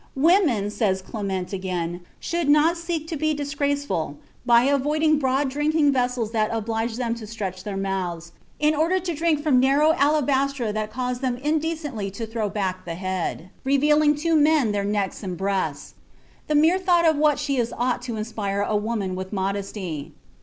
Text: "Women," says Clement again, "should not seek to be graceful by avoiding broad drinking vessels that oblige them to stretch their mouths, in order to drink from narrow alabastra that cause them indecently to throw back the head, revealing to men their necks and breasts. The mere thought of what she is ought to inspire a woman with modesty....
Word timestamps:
"Women," 0.15 0.71
says 0.71 0.99
Clement 0.99 1.53
again, 1.53 2.01
"should 2.19 2.49
not 2.49 2.75
seek 2.75 3.07
to 3.09 3.15
be 3.15 3.35
graceful 3.35 4.17
by 4.47 4.63
avoiding 4.63 5.19
broad 5.19 5.49
drinking 5.51 5.91
vessels 5.91 6.31
that 6.31 6.49
oblige 6.51 6.95
them 6.95 7.13
to 7.13 7.27
stretch 7.27 7.63
their 7.63 7.77
mouths, 7.77 8.31
in 8.59 8.73
order 8.73 8.99
to 8.99 9.13
drink 9.13 9.43
from 9.43 9.59
narrow 9.59 9.91
alabastra 9.93 10.73
that 10.73 10.89
cause 10.91 11.19
them 11.19 11.37
indecently 11.37 12.09
to 12.09 12.25
throw 12.25 12.49
back 12.49 12.83
the 12.83 12.95
head, 12.95 13.51
revealing 13.63 14.15
to 14.15 14.35
men 14.35 14.71
their 14.71 14.83
necks 14.83 15.21
and 15.21 15.37
breasts. 15.37 15.93
The 16.47 16.55
mere 16.55 16.79
thought 16.79 17.05
of 17.05 17.17
what 17.17 17.37
she 17.37 17.57
is 17.57 17.71
ought 17.77 18.01
to 18.01 18.15
inspire 18.15 18.63
a 18.63 18.75
woman 18.75 19.13
with 19.15 19.31
modesty.... 19.31 20.13